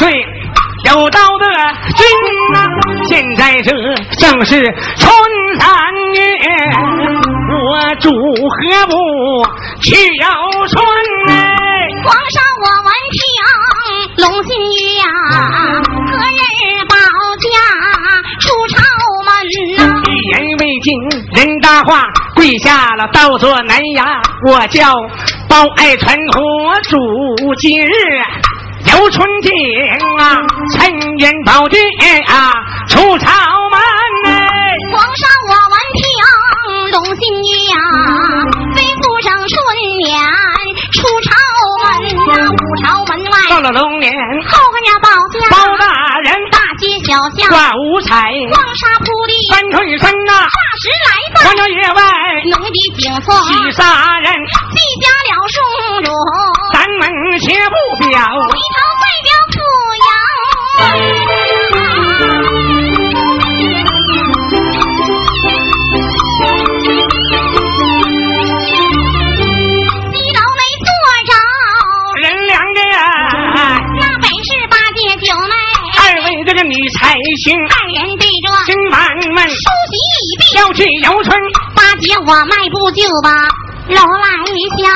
[0.00, 0.26] 岁。
[0.86, 1.46] 有道德
[1.94, 2.00] 君
[2.54, 2.56] 呐、
[3.06, 3.70] 现在这
[4.16, 4.58] 正是
[4.96, 5.12] 春
[5.58, 5.68] 三
[6.14, 6.20] 月，
[7.52, 8.94] 我主何不
[9.82, 10.26] 去游
[10.68, 10.82] 春
[11.28, 11.36] 哎？
[12.02, 13.20] 皇上，我闻听
[14.24, 15.04] 龙心玉呀，
[16.10, 16.40] 何日
[16.88, 16.96] 保
[17.36, 17.46] 驾
[18.40, 18.80] 出朝
[19.26, 19.28] 门
[19.76, 20.88] 呐、一言未尽，
[21.34, 22.02] 人答话，
[22.34, 24.18] 跪下了，倒坐南衙。
[24.48, 24.94] 我叫
[25.46, 26.96] 包爱臣和主
[27.58, 27.92] 今日
[28.90, 29.50] 游春景
[30.18, 30.36] 啊，
[30.74, 31.82] 陈元宝殿
[32.26, 32.52] 啊，
[32.88, 33.30] 出朝
[33.70, 33.80] 门
[34.26, 34.32] 哎。
[34.92, 36.02] 皇上，我闻听
[36.92, 37.76] 龙心玉呀，
[38.74, 39.54] 吩咐上春
[40.02, 40.18] 年
[40.92, 41.30] 出朝
[41.84, 41.86] 门
[42.34, 43.38] 啊、五朝门外。
[43.50, 44.12] 到了龙年，
[44.48, 52.02] 后个呀保驾，包大人大街小巷挂五彩，黄沙铺地，三春身呐，霎时来到荒郊野外
[52.50, 54.19] 浓的景色，喜杀
[80.60, 81.34] 要去游春，
[81.74, 83.30] 八姐我迈步就把
[83.88, 84.28] 楼来
[84.76, 84.92] 下，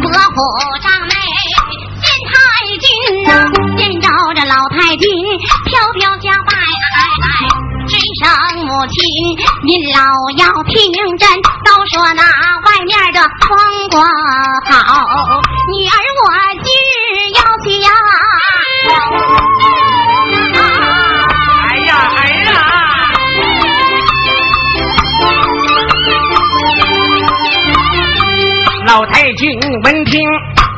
[0.00, 0.38] 伯虎
[0.80, 1.14] 帐内
[1.98, 2.30] 见太
[2.78, 2.86] 君
[3.26, 3.30] 呐、
[3.76, 4.06] 见着
[4.36, 5.10] 这老太君
[5.64, 6.54] 飘飘加拜，
[7.88, 8.94] 追上母亲
[9.66, 9.98] 您老
[10.38, 11.28] 要听真，
[11.66, 13.18] 都说那外面的
[13.48, 13.58] 风
[13.90, 14.06] 光
[14.70, 15.02] 好，
[15.74, 16.30] 女儿我
[30.08, 30.20] 听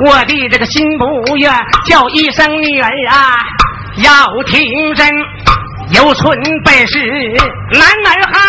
[0.04, 1.48] 我的这个心不悦，
[1.86, 3.38] 叫一声女儿啊，
[3.98, 5.08] 要听真。
[5.92, 6.98] 有春本是
[7.72, 8.40] 男儿汉，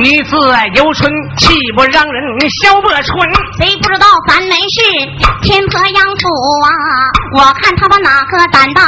[0.00, 0.36] 女子
[0.74, 3.32] 有春岂不让人消不春？
[3.60, 4.82] 谁不知道咱们是
[5.42, 6.28] 天婆杨府
[6.64, 6.68] 啊？
[7.38, 8.82] 我看他们哪个胆大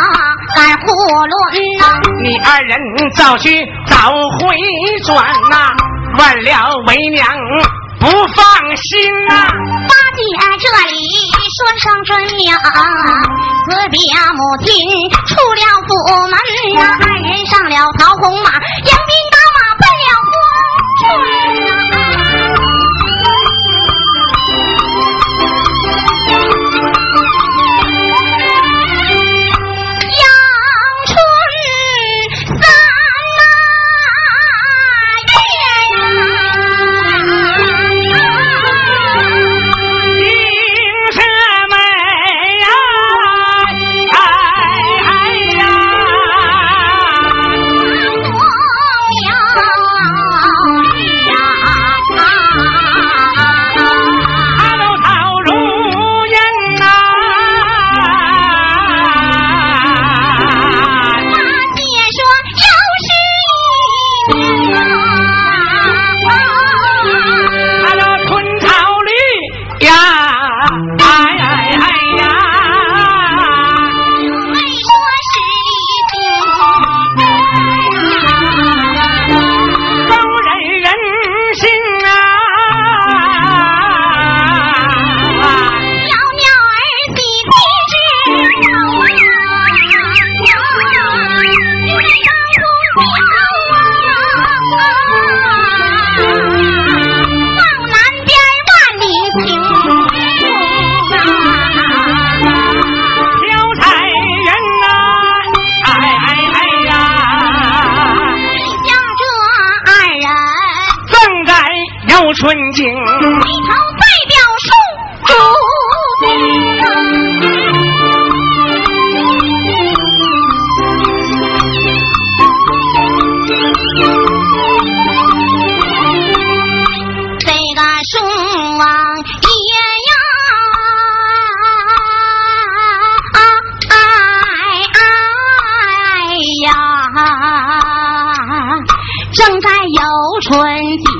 [0.56, 0.90] 敢囫
[1.28, 2.00] 囵呐？
[2.24, 2.76] 你二人
[3.14, 4.10] 早去早
[4.40, 4.56] 回
[5.06, 5.70] 转呐、
[6.16, 7.24] 乱了为娘
[8.00, 8.98] 不放心
[9.28, 9.34] 呐、
[9.88, 10.20] 八戒
[10.60, 10.94] 这里
[11.56, 12.10] 说声准
[12.44, 12.50] 呀，
[13.68, 13.98] 辞别
[14.34, 14.66] 母亲
[15.26, 15.90] 出了府
[16.22, 16.32] 门
[16.74, 20.32] 呐，二人上了桃红马，迎兵打马奔了黄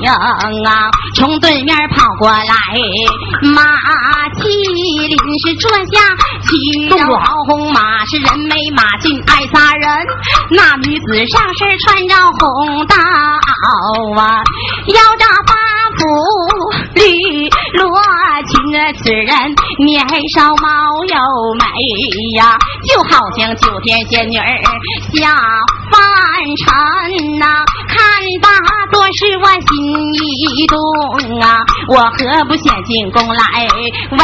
[0.09, 0.17] 等
[0.65, 2.43] 啊，从对面跑过来，
[3.53, 3.61] 马
[4.39, 5.15] 麒麟
[5.45, 6.01] 是坐下
[6.41, 6.97] 骑着
[7.45, 9.87] 红马，是人美马俊爱杀人。
[10.49, 14.41] 那女子上身穿着红大袄啊，
[14.87, 15.53] 腰扎八
[15.99, 16.01] 股
[16.95, 17.03] 绿
[17.73, 17.89] 罗
[18.47, 18.69] 裙。
[19.03, 19.27] 此人
[19.85, 20.69] 年少貌
[21.07, 21.15] 又
[21.59, 21.65] 美
[22.37, 22.57] 呀，
[22.87, 24.35] 就好像九天仙女
[25.13, 25.35] 下
[25.91, 25.99] 凡
[26.57, 27.45] 尘呐。
[27.87, 27.97] 看
[28.41, 28.49] 罢
[28.91, 29.67] 多是我心
[30.23, 30.77] 一动
[31.41, 33.67] 啊，我何不先进宫来
[34.11, 34.17] 为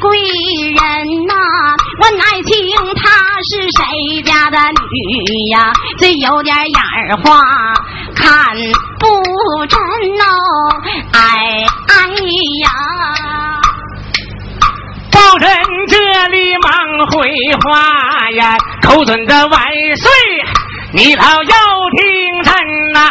[0.00, 1.34] 贵人呐？
[2.00, 2.54] 问爱情
[2.96, 3.10] 她
[3.50, 5.72] 是谁家的女呀？
[5.98, 7.40] 这有点眼儿花，
[8.14, 8.56] 看
[8.98, 9.06] 不
[9.66, 9.78] 真
[10.20, 10.26] 哦，
[11.12, 12.08] 哎哎
[12.62, 12.65] 呀！
[15.12, 15.48] 老臣
[15.88, 15.96] 这
[16.28, 17.28] 里忙回
[17.64, 19.60] 话呀，口准的万
[19.96, 20.10] 岁，
[20.92, 21.56] 你老要
[21.96, 22.52] 听真
[22.92, 23.10] 呐，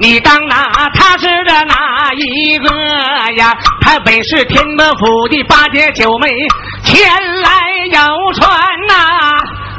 [0.00, 2.72] 你当哪他是的哪一个
[3.36, 3.54] 呀？
[3.82, 6.28] 他本是天伯府的八姐九妹，
[6.82, 7.08] 前
[7.42, 7.50] 来
[7.92, 8.50] 有船
[8.88, 8.94] 呐，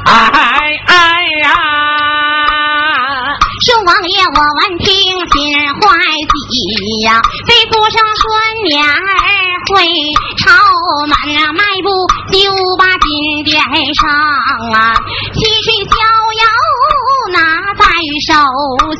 [0.06, 1.50] 哎哎呀！
[3.60, 4.88] 恕王爷我闻听
[5.30, 5.34] 心
[5.80, 5.82] 怀
[6.18, 8.22] 喜呀，对夫生孙
[8.64, 8.82] 女儿。
[9.72, 9.78] 回
[10.38, 10.50] 朝
[11.06, 11.88] 门啊，迈步
[12.32, 12.36] 就
[12.76, 13.54] 把金殿
[13.94, 14.10] 上
[14.74, 14.94] 啊，
[15.32, 15.94] 七岁逍
[16.42, 16.44] 遥
[17.32, 17.40] 难
[17.82, 17.88] 在
[18.28, 18.30] 手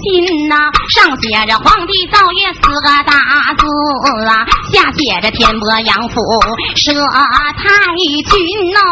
[0.03, 0.57] 心呐，
[0.91, 3.15] 上写着皇帝造业四个大
[3.57, 3.63] 字
[4.27, 6.21] 啊，下写着天波杨府
[6.75, 6.93] 舍
[7.57, 8.35] 太君
[8.75, 8.83] 哦，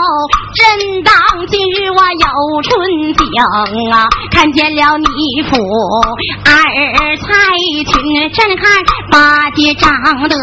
[0.55, 1.13] 真当
[1.49, 2.71] 今日我有春
[3.15, 3.27] 景
[3.91, 5.59] 啊，看见了你府
[6.45, 6.53] 二
[7.17, 7.29] 太
[7.85, 7.93] 君，
[8.33, 8.71] 真看
[9.11, 9.93] 八戒长
[10.29, 10.37] 得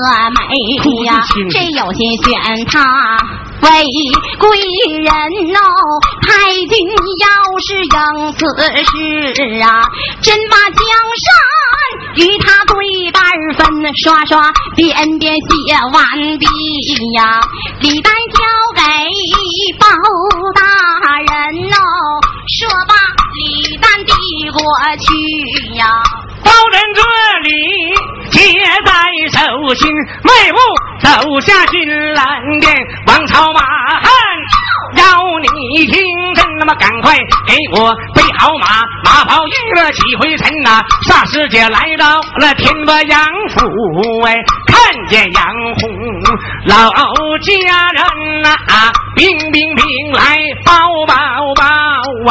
[0.49, 1.23] 美呀。
[1.51, 3.17] 谁有心选他
[3.61, 3.67] 为
[4.39, 4.57] 贵
[5.01, 5.11] 人
[5.55, 5.59] 哦？
[6.27, 6.71] 太君
[7.21, 7.25] 要
[7.59, 8.45] 是应此
[8.85, 9.85] 事啊，
[10.21, 10.81] 真把江
[11.23, 11.27] 山
[12.15, 12.75] 与他对
[13.11, 13.23] 半
[13.57, 16.45] 分，刷刷点点写完毕
[17.15, 17.41] 呀，
[17.81, 18.43] 礼单交
[18.75, 18.81] 给
[19.79, 19.87] 包
[20.55, 20.61] 大
[21.17, 21.77] 人哦，
[22.47, 22.96] 说吧
[24.51, 24.61] 过
[24.99, 25.85] 去呀。
[26.43, 27.01] 包拯这
[27.49, 27.49] 里
[28.31, 28.39] 接
[28.85, 28.91] 在
[29.33, 29.91] 手心，
[30.23, 30.57] 迈步
[30.99, 32.73] 走下金銮殿，
[33.07, 34.11] 王朝马汉
[34.95, 40.81] 要你听真，那么赶快给我备好马，马跑预了几回尘呐。
[41.07, 44.35] 霎时间来到了天波杨府，哎，
[44.67, 45.89] 看见杨红
[46.67, 46.89] 老
[47.39, 48.55] 家人呐，
[49.15, 50.71] 兵兵兵来报
[51.05, 51.15] 报
[51.55, 51.65] 报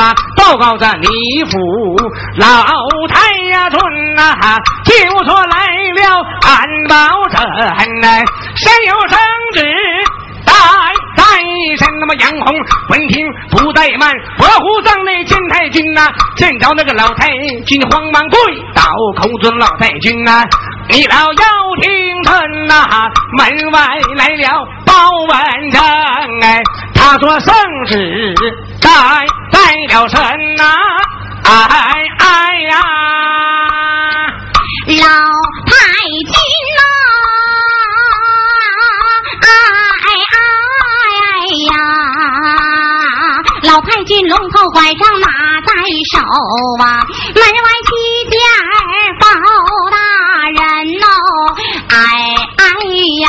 [0.00, 1.95] 啊，报告着你府
[2.36, 2.64] 老
[3.08, 3.80] 太呀尊。
[4.16, 4.32] 呐，
[4.84, 4.94] 就
[5.26, 5.56] 说来
[5.92, 6.96] 了安保
[7.28, 7.38] 镇
[8.00, 8.24] 呐，
[8.56, 9.18] 谁有圣
[9.52, 9.62] 旨
[10.46, 10.52] 带
[11.16, 11.24] 在
[11.76, 11.86] 身？
[12.00, 12.54] 那么杨红
[12.88, 17.28] 闻听不怠慢，伯虎帐内见太君呐，见着那个老太
[17.66, 18.38] 君慌忙跪
[18.74, 18.82] 倒，
[19.20, 20.42] 口尊老太君呐，
[20.88, 21.44] 你老要
[21.82, 23.80] 听臣呐，门外
[24.16, 25.36] 来了报文
[25.72, 25.78] 正
[26.40, 26.62] 哎，
[26.94, 27.54] 他说圣
[27.86, 28.34] 旨
[28.80, 28.88] 带
[29.52, 29.60] 在
[29.94, 30.18] 了身
[30.56, 30.64] 呐，
[31.44, 31.50] 哎
[32.18, 32.24] 哎
[32.70, 32.80] 呀。
[34.88, 34.94] 老
[35.66, 35.74] 太
[36.08, 36.32] 君
[36.78, 36.80] 呐，
[39.44, 40.34] 哎哎
[41.68, 41.70] 呀！
[43.64, 45.26] 老太君龙头拐杖拿
[45.66, 45.72] 在
[46.10, 46.16] 手
[46.82, 47.90] 啊，门外七
[48.30, 48.34] 件
[49.20, 49.24] 包
[49.90, 49.94] 大
[50.48, 50.58] 人
[51.04, 51.06] 哦，
[51.90, 51.94] 哎
[52.56, 52.64] 哎
[53.20, 53.26] 呀！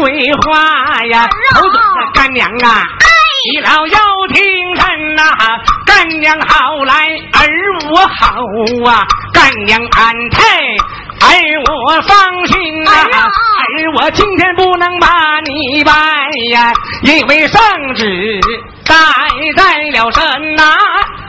[0.00, 1.78] 忙回话呀，头子
[2.14, 2.82] 干娘啊，
[3.52, 3.98] 你老要
[4.32, 4.42] 听
[4.74, 5.22] 真呐。
[5.84, 6.94] 干娘好来，
[7.32, 7.48] 儿
[7.90, 9.06] 我好啊！
[9.34, 10.42] 干娘安泰，
[11.20, 11.28] 儿
[11.84, 12.92] 我放心啊！
[12.94, 15.92] 儿我今天不能把你拜
[16.52, 17.60] 呀，因为圣
[17.94, 18.40] 旨
[18.86, 18.94] 带
[19.56, 20.62] 在了身呐！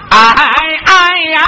[0.09, 1.41] 哎哎呀！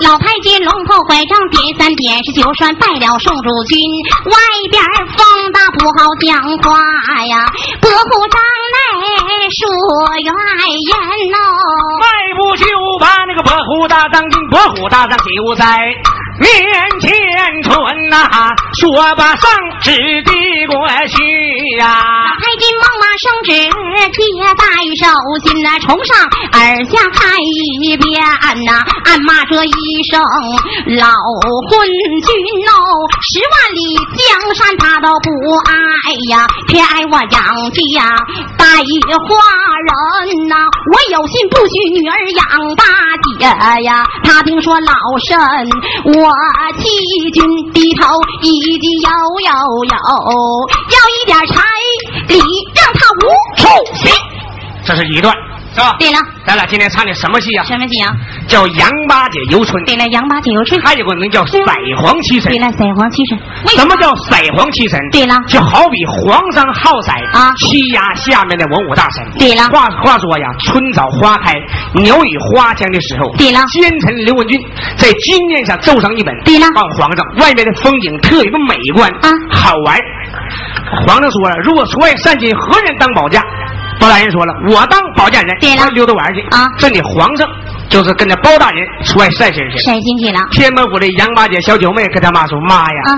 [0.00, 3.78] 老太监龙头拐杖点三点是就算拜了宋主君，
[4.24, 4.32] 外
[4.70, 6.80] 边风大不好讲话
[7.26, 7.44] 呀，
[7.80, 8.40] 伯虎帐
[8.72, 9.68] 内说
[10.16, 10.32] 怨
[10.88, 10.96] 言
[11.36, 11.38] 哦，
[12.00, 12.06] 迈
[12.38, 12.64] 步就
[12.98, 15.64] 把那个伯虎大将军伯虎大将就在
[16.40, 16.50] 面
[17.00, 17.10] 前
[17.62, 17.74] 传
[18.10, 19.92] 呐，说把圣旨
[20.24, 20.74] 递过
[21.06, 21.14] 去
[21.78, 23.52] 呀，老太君忙马圣旨
[24.10, 24.18] 接
[24.56, 24.64] 在
[24.96, 25.06] 手
[25.44, 26.16] 心呐，从上
[26.52, 28.24] 而下看一遍
[28.64, 29.70] 呐，暗骂这一。
[30.10, 30.18] 声
[30.96, 31.06] 老
[31.68, 32.32] 昏君
[32.66, 32.72] 哦，
[33.20, 35.28] 十万里江山他都不
[35.68, 35.72] 爱
[36.30, 37.30] 呀，偏爱我杨
[37.70, 38.08] 家
[38.56, 39.36] 带花
[39.84, 40.56] 人呐。
[40.90, 42.84] 我有心不许女儿养大
[43.38, 44.02] 姐呀。
[44.24, 44.92] 他听说老
[45.28, 45.38] 身
[46.14, 46.29] 我
[46.78, 46.84] 欺
[47.32, 49.10] 君低头一句有
[49.46, 49.50] 有
[49.84, 49.94] 有，
[50.90, 51.62] 要一点彩
[52.28, 52.38] 礼
[52.74, 53.22] 让他无
[53.56, 53.62] 处
[53.96, 54.02] 行。
[54.84, 55.34] 这是一段。
[55.72, 55.94] 是吧？
[55.98, 57.62] 对了，咱俩今天唱的什么戏呀？
[57.64, 58.10] 什么戏啊？
[58.48, 59.82] 叫杨八姐游春。
[59.84, 60.80] 对了，杨八姐游春。
[60.82, 61.52] 还有个名叫赛
[61.96, 62.50] 黄七神。
[62.50, 63.38] 对了，赛黄七神。
[63.76, 64.98] 什么叫赛黄七神？
[65.12, 69.24] 对了，就好比皇上好赛啊，欺压下面的文武大臣。
[69.38, 71.54] 对了，话话说呀，春早花开，
[71.94, 73.30] 鸟语花香的时候。
[73.36, 74.60] 对了，奸臣刘文俊
[74.96, 76.34] 在金殿上奏上一本。
[76.44, 79.96] 对了，告皇上，外面的风景特别的美观啊，好玩。
[81.06, 83.40] 皇上说了，如果出外善金，何人当保驾？
[84.00, 86.66] 包大人说了，我当保驾人，对了，溜达玩去啊。
[86.78, 87.46] 这你皇上
[87.90, 90.40] 就是跟着包大人出外晒身去，晒金去了。
[90.52, 93.10] 天门府的杨八姐小九妹跟他妈说：“妈呀，啊，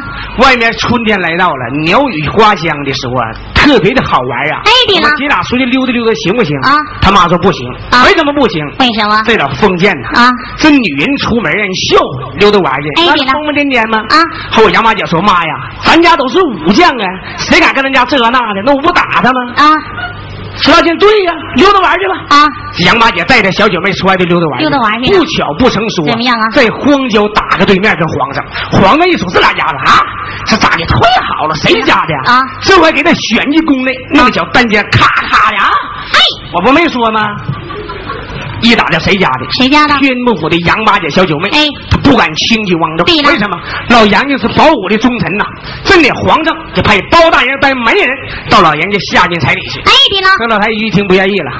[0.42, 3.24] 外面春天来到了，鸟语花香的时候啊，
[3.54, 4.62] 特别的好玩啊。
[4.64, 6.58] 哎，对了，我们姐俩出去溜达溜达行不行？
[6.62, 7.68] 啊，他妈说不行。
[7.90, 8.64] 啊，为什么不行？
[8.80, 9.22] 为什么？
[9.24, 10.08] 这老封建呐。
[10.18, 13.98] 啊，这女人出门人笑话溜达玩去，哎，对了，疯疯癫癫吗？
[14.10, 14.16] 啊，
[14.50, 17.06] 后我杨八姐说：“妈呀，咱家都是武将啊，
[17.38, 18.62] 谁敢跟咱家这那的？
[18.64, 19.64] 那我不打他吗？”啊。
[20.62, 22.14] 石大金，对呀，溜达玩去吧。
[22.36, 22.46] 啊，
[22.86, 24.60] 杨八姐带着小姐妹出来就溜达玩。
[24.60, 25.12] 溜达玩去。
[25.12, 26.04] 不巧不成书。
[26.06, 26.48] 怎么样啊？
[26.50, 30.00] 在荒郊打个对面跟皇上，皇上一瞅这俩家伙啊，
[30.46, 30.84] 这咋的？
[30.86, 31.02] 忒
[31.36, 32.40] 好了，谁家的啊？
[32.60, 35.68] 这回给他选进宫内，那个小单间咔咔的啊！
[36.12, 36.18] 哎，
[36.54, 37.26] 我不没说吗？
[38.62, 39.46] 一打听谁家的？
[39.50, 39.98] 谁家的？
[39.98, 41.48] 天目府的杨八姐小九妹。
[41.50, 43.06] 哎，他不敢轻举妄动。
[43.06, 43.58] 对为什么？
[43.90, 45.44] 老杨家是保武的忠臣呐，
[45.84, 48.08] 朕的皇上就派包大人带媒人
[48.48, 49.80] 到老杨家下进彩礼去。
[49.80, 50.28] 哎，对了。
[50.38, 51.50] 这老太一听不愿意了，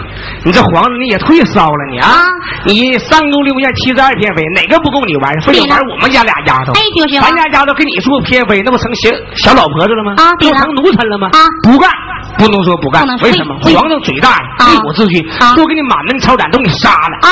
[0.44, 2.26] 你这皇上你也忒骚了你啊！
[2.64, 5.40] 你三宫六院七十二偏妃，哪个不够你玩？
[5.40, 6.72] 非得玩我们家俩丫头？
[6.72, 10.14] 哎，就是咱家丫头跟你说偏妃，那不成小小老婆子了吗？
[10.18, 10.58] 啊，对了。
[10.58, 11.28] 成奴才了吗？
[11.32, 11.90] 啊，不干，
[12.38, 13.02] 不能说不干。
[13.22, 13.56] 为什么？
[13.62, 14.38] 皇上嘴大呀，
[14.72, 15.24] 一股之君，
[15.56, 17.30] 都给你满门抄斩，都给你杀了啊！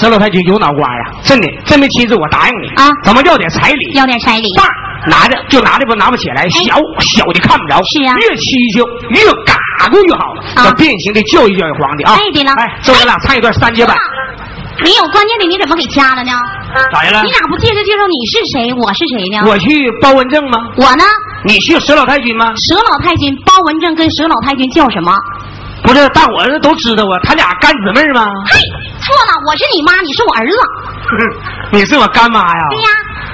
[0.00, 1.12] 佘老太君有脑瓜呀！
[1.22, 2.90] 真的，真没亲自我答应你啊！
[3.04, 3.92] 咱们要点彩礼？
[3.94, 4.48] 要点彩礼。
[4.56, 4.64] 大
[5.06, 7.76] 拿着就拿着不拿不起来，小小的看不着。
[7.82, 9.54] 是啊，越蹊跷越嘎
[9.90, 12.14] 咕越好，要变形的教育教育皇帝啊！
[12.14, 13.96] 哎，对了，哎，这我俩唱一段三节版。
[14.82, 16.32] 你有关键的，你怎么给掐了呢？
[16.92, 17.22] 咋的了？
[17.22, 19.44] 你咋不介绍介绍你是谁，我是谁呢？
[19.46, 20.58] 我去包文正吗？
[20.76, 21.04] 我呢？
[21.44, 22.54] 你去佘老太君吗？
[22.54, 25.12] 佘老太君、包文正跟佘老太君叫什么？
[25.82, 28.30] 不是，大伙子都知道啊，他俩干姊妹吗？
[28.46, 28.58] 嘿，
[29.00, 30.56] 错了，我是你妈，你是我儿子。
[31.72, 32.62] 你是我干妈呀？
[32.70, 32.88] 对呀。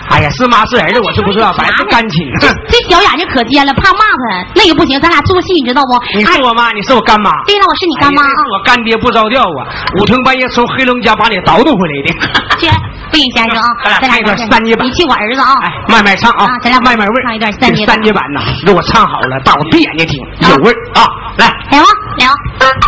[0.09, 2.27] 哎呀，是妈是儿子我就不知道，反正是干亲。
[2.69, 6.01] 这小眼睛可尖了，怕骂他，那个不行，咱俩做戏，你知道不？
[6.17, 7.31] 你是我妈，你是我干妈。
[7.47, 8.41] 对了，我是你干妈啊。
[8.53, 9.69] 我干爹不着调啊，
[10.01, 12.13] 五更半夜从黑龙江把你倒腾回来的。
[12.57, 12.67] 去，
[13.11, 13.69] 不行，先生啊，
[14.01, 14.87] 咱俩唱一段三节版。
[14.87, 15.53] 你去我儿子啊。
[15.63, 21.05] 哎，慢慢唱啊，咱俩慢慢味唱一段三节三节版呐，给我唱好了，大伙闭眼睛听，有味儿啊！
[21.39, 21.87] 来，来吧，
[22.19, 22.88] 来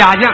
[0.00, 0.32] 家将。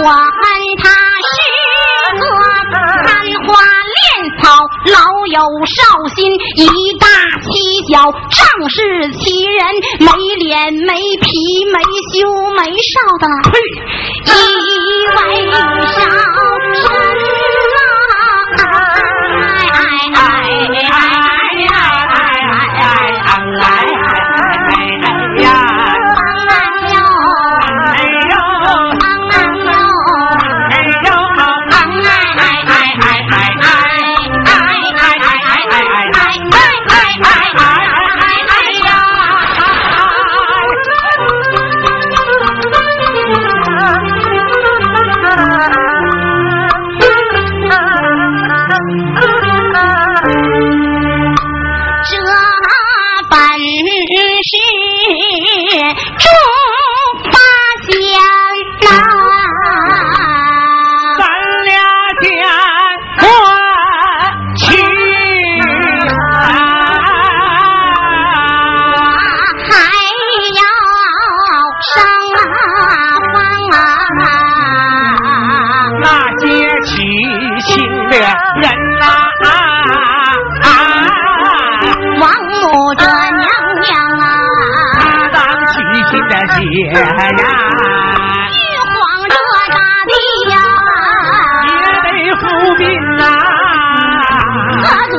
[0.00, 0.14] 我恨
[0.78, 0.88] 他
[1.28, 1.36] 是
[2.20, 2.24] 个
[3.04, 3.08] 贪
[3.46, 3.48] 花
[3.96, 3.98] 恋
[4.40, 4.54] 草
[4.92, 5.76] 老有少
[6.14, 6.18] 心
[6.56, 6.62] 以
[7.00, 7.06] 大
[7.42, 7.50] 欺
[7.90, 8.78] 小仗势
[9.18, 9.58] 欺人
[9.98, 10.06] 没
[10.36, 11.82] 脸没皮没
[12.12, 14.78] 羞没臊的呸一
[15.16, 15.18] 为
[15.98, 16.37] 啥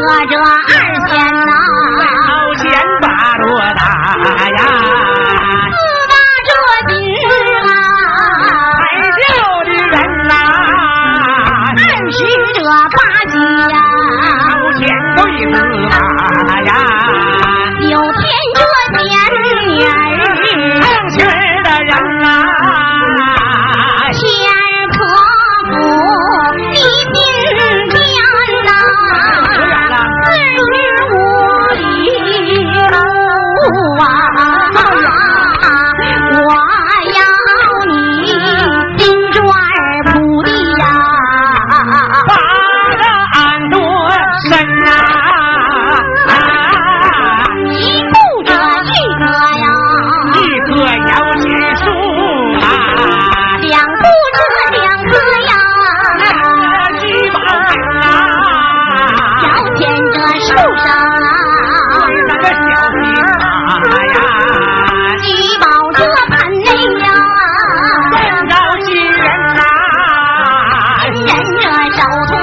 [0.09, 0.68] 坐着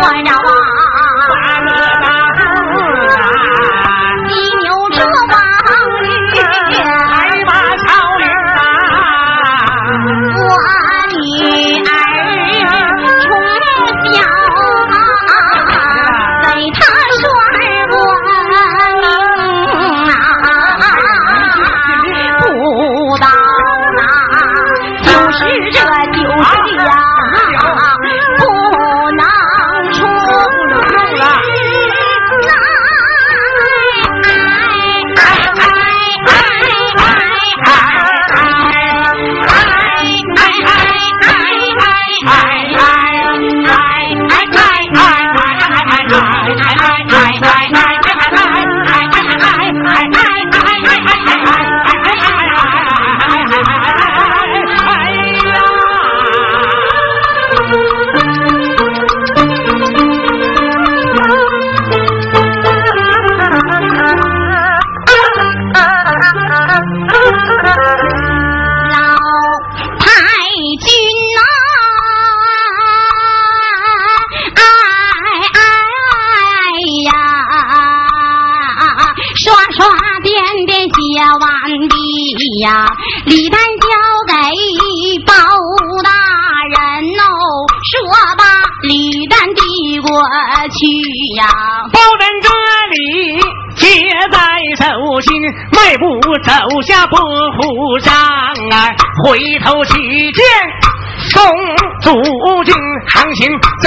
[0.07, 0.65] Hồi?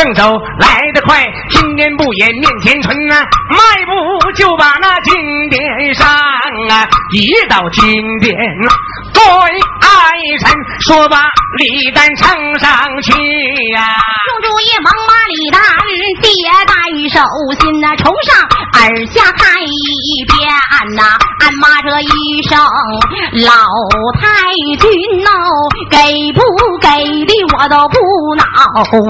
[0.01, 0.23] 正走
[0.61, 7.81] 来得快，今天不言面前春啊，迈步就把那金殿上啊，一到金
[8.19, 8.35] 殿
[9.13, 11.23] 对爱臣说吧，
[11.57, 12.69] 李丹呈上
[13.01, 13.11] 去
[13.73, 13.81] 呀。
[14.27, 15.59] 众主也忙把李丹
[16.21, 16.29] 叠
[16.67, 16.73] 在
[17.09, 17.19] 手
[17.59, 20.49] 心呐，从上而下看一遍
[20.95, 22.59] 呐，暗骂这一声
[23.43, 23.49] 老
[24.19, 25.31] 太君哦，
[25.89, 25.97] 给
[26.33, 26.41] 不
[26.79, 26.89] 给？
[27.25, 27.97] 的我都不
[28.35, 28.43] 恼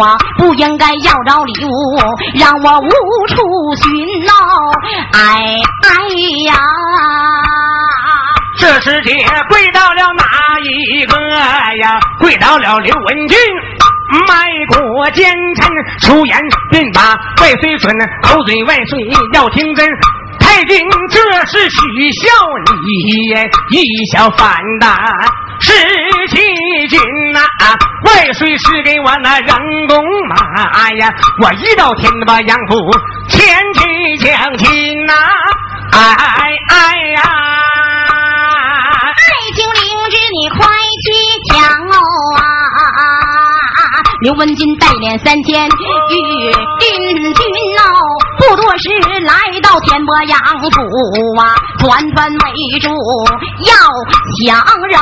[0.05, 1.99] 啊，不应该要着礼物，
[2.35, 3.35] 让我无处
[3.75, 4.71] 寻哦。
[5.13, 5.89] 哎哎
[6.45, 6.53] 呀，
[8.81, 9.13] 师姐
[9.49, 10.23] 跪到了哪
[10.63, 11.15] 一个
[11.81, 11.99] 呀？
[12.19, 13.37] 跪到了刘文俊，
[14.27, 15.69] 卖国奸臣，
[16.01, 16.37] 出言
[16.71, 17.01] 便把
[17.41, 18.99] 万岁准，口嘴万岁
[19.33, 19.87] 要听真。
[20.39, 20.79] 太君
[21.11, 21.77] 这是取
[22.11, 22.29] 笑
[22.85, 24.97] 你，一小反胆。
[25.61, 25.73] 十
[26.29, 26.99] 七军
[27.33, 27.41] 呐，
[28.05, 29.55] 万岁是给我那人
[29.87, 31.13] 工马呀！
[31.43, 32.75] 我一到天把杨府
[33.27, 35.13] 前去将亲呐，
[35.91, 37.48] 哎哎呀！
[40.09, 40.67] 知，你快
[41.05, 41.07] 去
[41.53, 41.97] 抢哦
[42.37, 42.41] 啊！
[44.21, 45.71] 刘文金带领三千御
[46.79, 47.43] 军军
[47.79, 47.83] 哦。
[48.37, 48.89] 不多时，
[49.21, 50.67] 来到天波杨府
[51.39, 52.89] 啊，团团围住
[53.65, 53.71] 要
[54.45, 54.99] 抢人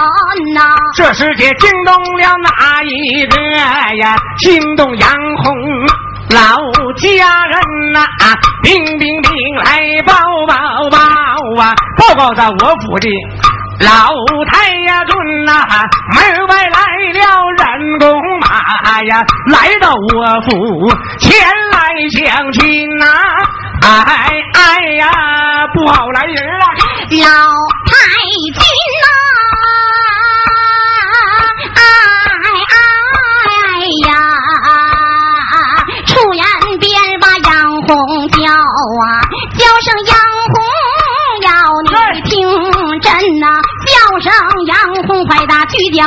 [0.54, 0.76] 呐。
[0.96, 3.42] 这世界惊动了哪一个
[3.98, 4.16] 呀？
[4.40, 5.56] 惊动杨红
[6.30, 6.58] 老
[6.98, 7.60] 家人
[7.94, 8.06] 呐！
[8.62, 9.32] 兵兵兵
[9.64, 10.14] 来报
[10.48, 10.98] 报报
[11.62, 11.74] 啊！
[11.98, 13.08] 报告到我府的
[13.80, 14.12] 老
[14.52, 15.54] 太呀尊呐，
[16.16, 16.80] 门外来
[17.14, 20.50] 了人工马呀，来到我府
[21.20, 21.32] 前
[21.72, 21.78] 来
[22.12, 23.06] 相亲呐！
[23.82, 23.88] 哎
[24.54, 25.08] 哎呀，
[25.74, 26.66] 不好来人啊！
[27.12, 27.28] 老
[27.86, 27.94] 太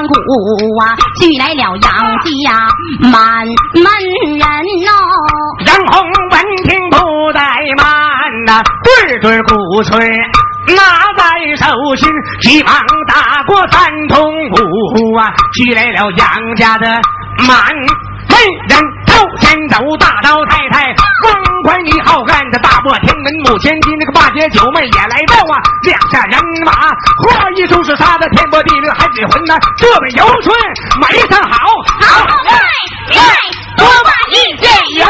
[0.07, 0.15] 鼓
[0.81, 2.69] 啊，聚来了杨家
[3.01, 3.85] 满门
[4.39, 4.45] 人
[4.87, 4.93] 哦，
[5.67, 6.99] 杨红闻听不。
[7.31, 7.39] 怠
[7.79, 7.87] 慢
[8.45, 9.97] 呐，对对鼓吹
[10.75, 10.83] 拿
[11.17, 11.23] 在
[11.55, 11.65] 手
[11.95, 12.11] 心，
[12.43, 12.75] 急忙
[13.07, 14.59] 打过三通鼓
[15.17, 16.87] 啊，聚来了杨家的
[17.47, 17.73] 满
[18.29, 18.37] 门
[18.69, 18.91] 人。
[19.39, 30.55] 先走大刀太太，光怀你好汉的大破天文门母千金，那个八姐九妹也来到啊，两下人马，哗一出是杀的天波地裂海鬼魂呐、这位游春
[31.01, 31.69] 没上好，
[32.01, 32.53] 好，来
[33.15, 33.23] 来，
[33.77, 35.07] 多把一剑游。